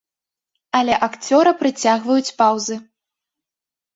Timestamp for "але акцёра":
0.79-1.51